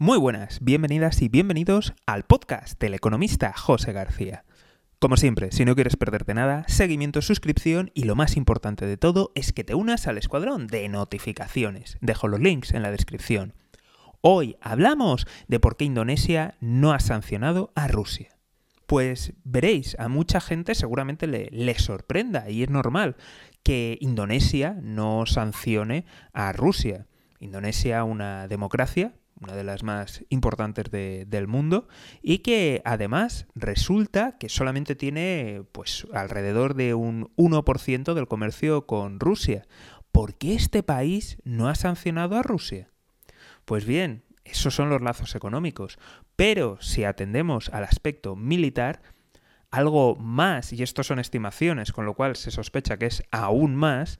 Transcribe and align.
Muy 0.00 0.16
buenas, 0.16 0.60
bienvenidas 0.60 1.20
y 1.22 1.28
bienvenidos 1.28 1.92
al 2.06 2.22
podcast 2.22 2.80
del 2.80 2.94
economista 2.94 3.52
José 3.52 3.92
García. 3.92 4.44
Como 5.00 5.16
siempre, 5.16 5.50
si 5.50 5.64
no 5.64 5.74
quieres 5.74 5.96
perderte 5.96 6.34
nada, 6.34 6.62
seguimiento, 6.68 7.20
suscripción 7.20 7.90
y 7.94 8.04
lo 8.04 8.14
más 8.14 8.36
importante 8.36 8.86
de 8.86 8.96
todo 8.96 9.32
es 9.34 9.52
que 9.52 9.64
te 9.64 9.74
unas 9.74 10.06
al 10.06 10.16
escuadrón 10.16 10.68
de 10.68 10.88
notificaciones. 10.88 11.98
Dejo 12.00 12.28
los 12.28 12.38
links 12.38 12.74
en 12.74 12.82
la 12.82 12.92
descripción. 12.92 13.54
Hoy 14.20 14.56
hablamos 14.60 15.26
de 15.48 15.58
por 15.58 15.76
qué 15.76 15.86
Indonesia 15.86 16.54
no 16.60 16.92
ha 16.92 17.00
sancionado 17.00 17.72
a 17.74 17.88
Rusia. 17.88 18.28
Pues 18.86 19.32
veréis, 19.42 19.98
a 19.98 20.06
mucha 20.06 20.40
gente 20.40 20.76
seguramente 20.76 21.26
le, 21.26 21.48
le, 21.50 21.76
sorprenda 21.76 22.48
y 22.48 22.62
es 22.62 22.70
normal 22.70 23.16
que 23.64 23.98
Indonesia 24.00 24.76
no 24.80 25.26
sancione 25.26 26.06
a 26.32 26.52
Rusia. 26.52 27.08
Indonesia, 27.40 28.04
una 28.04 28.46
democracia, 28.46 29.12
una 29.40 29.54
de 29.54 29.64
las 29.64 29.82
más 29.82 30.24
importantes 30.28 30.90
de, 30.90 31.24
del 31.26 31.46
mundo, 31.46 31.88
y 32.22 32.38
que 32.38 32.82
además 32.84 33.46
resulta 33.54 34.36
que 34.38 34.48
solamente 34.48 34.94
tiene 34.94 35.62
pues 35.72 36.06
alrededor 36.12 36.74
de 36.74 36.94
un 36.94 37.30
1% 37.36 38.14
del 38.14 38.28
comercio 38.28 38.86
con 38.86 39.20
Rusia. 39.20 39.66
¿Por 40.12 40.34
qué 40.34 40.54
este 40.54 40.82
país 40.82 41.38
no 41.44 41.68
ha 41.68 41.74
sancionado 41.74 42.36
a 42.36 42.42
Rusia? 42.42 42.90
Pues 43.64 43.84
bien, 43.84 44.24
esos 44.44 44.74
son 44.74 44.88
los 44.88 45.02
lazos 45.02 45.34
económicos, 45.34 45.98
pero 46.36 46.78
si 46.80 47.04
atendemos 47.04 47.68
al 47.68 47.84
aspecto 47.84 48.34
militar, 48.34 49.02
algo 49.70 50.16
más, 50.16 50.72
y 50.72 50.82
esto 50.82 51.02
son 51.02 51.18
estimaciones, 51.18 51.92
con 51.92 52.06
lo 52.06 52.14
cual 52.14 52.36
se 52.36 52.50
sospecha 52.50 52.96
que 52.96 53.06
es 53.06 53.22
aún 53.30 53.76
más, 53.76 54.18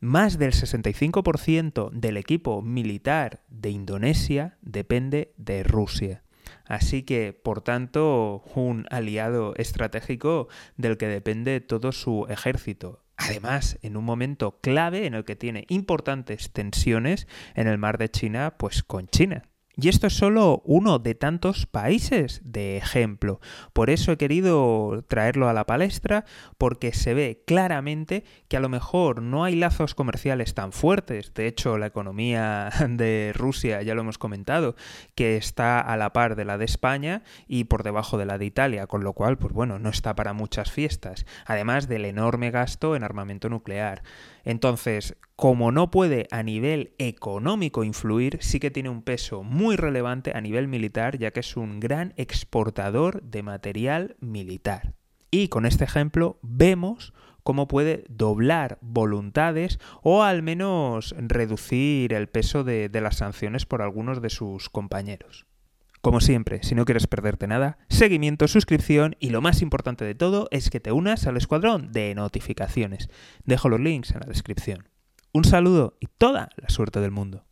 más 0.00 0.38
del 0.38 0.52
65% 0.52 1.90
del 1.90 2.16
equipo 2.16 2.62
militar 2.62 3.42
de 3.48 3.70
Indonesia 3.70 4.56
depende 4.62 5.32
de 5.36 5.62
Rusia. 5.62 6.22
Así 6.64 7.02
que, 7.02 7.32
por 7.32 7.62
tanto, 7.62 8.42
un 8.54 8.86
aliado 8.90 9.54
estratégico 9.56 10.48
del 10.76 10.96
que 10.96 11.08
depende 11.08 11.60
todo 11.60 11.92
su 11.92 12.26
ejército. 12.28 13.02
Además, 13.16 13.78
en 13.82 13.96
un 13.96 14.04
momento 14.04 14.60
clave 14.60 15.06
en 15.06 15.14
el 15.14 15.24
que 15.24 15.34
tiene 15.34 15.64
importantes 15.68 16.52
tensiones 16.52 17.26
en 17.54 17.66
el 17.66 17.78
mar 17.78 17.98
de 17.98 18.10
China, 18.10 18.54
pues 18.56 18.82
con 18.82 19.08
China. 19.08 19.42
Y 19.80 19.88
esto 19.88 20.08
es 20.08 20.14
solo 20.14 20.60
uno 20.64 20.98
de 20.98 21.14
tantos 21.14 21.66
países 21.66 22.40
de 22.42 22.76
ejemplo. 22.76 23.40
Por 23.72 23.90
eso 23.90 24.10
he 24.10 24.16
querido 24.16 25.04
traerlo 25.06 25.48
a 25.48 25.52
la 25.52 25.66
palestra, 25.66 26.24
porque 26.58 26.92
se 26.92 27.14
ve 27.14 27.44
claramente 27.46 28.24
que 28.48 28.56
a 28.56 28.60
lo 28.60 28.68
mejor 28.68 29.22
no 29.22 29.44
hay 29.44 29.54
lazos 29.54 29.94
comerciales 29.94 30.54
tan 30.54 30.72
fuertes. 30.72 31.32
De 31.32 31.46
hecho, 31.46 31.78
la 31.78 31.86
economía 31.86 32.70
de 32.88 33.32
Rusia, 33.36 33.80
ya 33.82 33.94
lo 33.94 34.00
hemos 34.00 34.18
comentado, 34.18 34.74
que 35.14 35.36
está 35.36 35.80
a 35.80 35.96
la 35.96 36.12
par 36.12 36.34
de 36.34 36.44
la 36.44 36.58
de 36.58 36.64
España 36.64 37.22
y 37.46 37.64
por 37.64 37.84
debajo 37.84 38.18
de 38.18 38.26
la 38.26 38.36
de 38.36 38.46
Italia, 38.46 38.88
con 38.88 39.04
lo 39.04 39.12
cual, 39.12 39.38
pues 39.38 39.52
bueno, 39.52 39.78
no 39.78 39.90
está 39.90 40.16
para 40.16 40.32
muchas 40.32 40.72
fiestas. 40.72 41.24
Además 41.46 41.86
del 41.86 42.04
enorme 42.04 42.50
gasto 42.50 42.96
en 42.96 43.04
armamento 43.04 43.48
nuclear. 43.48 44.02
Entonces, 44.44 45.14
como 45.36 45.70
no 45.70 45.90
puede 45.90 46.26
a 46.32 46.42
nivel 46.42 46.94
económico 46.98 47.84
influir, 47.84 48.38
sí 48.40 48.58
que 48.58 48.72
tiene 48.72 48.88
un 48.88 49.02
peso 49.02 49.44
muy 49.44 49.67
relevante 49.76 50.32
a 50.34 50.40
nivel 50.40 50.68
militar, 50.68 51.18
ya 51.18 51.30
que 51.30 51.40
es 51.40 51.56
un 51.56 51.80
gran 51.80 52.14
exportador 52.16 53.22
de 53.22 53.42
material 53.42 54.16
militar. 54.20 54.94
Y 55.30 55.48
con 55.48 55.66
este 55.66 55.84
ejemplo 55.84 56.38
vemos 56.42 57.12
cómo 57.42 57.68
puede 57.68 58.04
doblar 58.08 58.78
voluntades 58.80 59.78
o 60.02 60.22
al 60.22 60.42
menos 60.42 61.14
reducir 61.18 62.12
el 62.12 62.28
peso 62.28 62.64
de, 62.64 62.88
de, 62.88 63.00
las 63.00 63.16
sanciones 63.16 63.66
por 63.66 63.82
algunos 63.82 64.20
de 64.20 64.30
sus 64.30 64.68
compañeros. 64.68 65.46
Como 66.00 66.20
siempre, 66.20 66.62
si 66.62 66.74
no 66.74 66.84
quieres 66.84 67.06
perderte 67.06 67.46
nada, 67.46 67.78
seguimiento, 67.88 68.46
suscripción 68.48 69.16
y 69.18 69.30
lo 69.30 69.40
más 69.40 69.62
importante 69.62 70.04
de 70.04 70.14
todo 70.14 70.48
es 70.50 70.70
que 70.70 70.78
te 70.78 70.92
unas 70.92 71.26
al 71.26 71.36
escuadrón 71.36 71.90
de 71.90 72.14
notificaciones. 72.14 73.08
Dejo 73.44 73.68
los 73.68 73.80
links 73.80 74.12
en 74.12 74.20
la 74.20 74.26
descripción. 74.26 74.88
Un 75.32 75.44
saludo 75.44 75.96
y 76.00 76.06
toda 76.06 76.50
la 76.56 76.68
suerte 76.68 77.00
del 77.00 77.10
mundo. 77.10 77.47